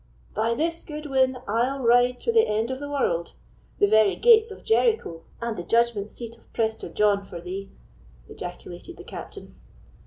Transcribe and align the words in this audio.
"By 0.33 0.55
this 0.55 0.81
good 0.81 1.05
win, 1.05 1.37
I'll 1.47 1.83
ride 1.83 2.19
to 2.21 2.31
the 2.31 2.47
end 2.47 2.71
of 2.71 2.79
the 2.79 2.89
world—the 2.89 3.85
very 3.85 4.15
gates 4.15 4.49
of 4.49 4.63
Jericho, 4.63 5.21
and 5.39 5.55
the 5.55 5.63
judgment 5.63 6.09
seat 6.09 6.39
of 6.39 6.53
Prester 6.53 6.89
John, 6.89 7.23
for 7.23 7.39
thee!" 7.39 7.69
ejaculated 8.27 8.97
the 8.97 9.03
Captain. 9.03 9.53